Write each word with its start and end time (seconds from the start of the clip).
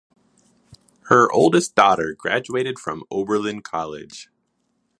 Her 1.09 1.31
oldest 1.31 1.75
daughter 1.75 2.15
graduated 2.17 2.79
from 2.79 3.03
Oberlin 3.11 3.61
College. 3.61 4.29